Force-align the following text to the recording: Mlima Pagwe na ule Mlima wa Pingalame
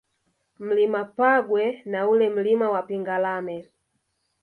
Mlima 0.59 1.03
Pagwe 1.17 1.81
na 1.91 2.09
ule 2.09 2.29
Mlima 2.29 2.67
wa 2.73 2.81
Pingalame 2.87 3.57